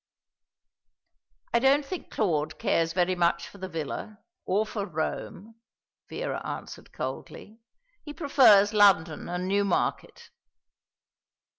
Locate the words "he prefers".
8.01-8.73